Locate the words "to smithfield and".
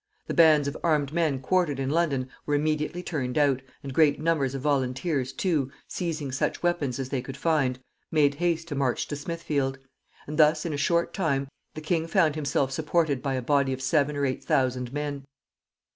9.09-10.39